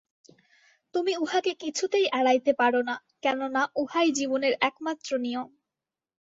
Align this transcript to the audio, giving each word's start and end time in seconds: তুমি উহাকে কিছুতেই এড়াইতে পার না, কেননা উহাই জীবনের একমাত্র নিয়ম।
তুমি 0.93 1.13
উহাকে 1.17 1.51
কিছুতেই 1.53 2.05
এড়াইতে 2.19 2.51
পার 2.53 2.73
না, 2.83 2.95
কেননা 3.23 3.61
উহাই 3.75 4.07
জীবনের 4.11 4.53
একমাত্র 4.61 5.09
নিয়ম। 5.17 5.49